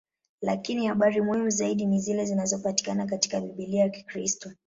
[0.41, 4.51] Lakini habari muhimu zaidi ni zile zinazopatikana katika Biblia ya Kikristo.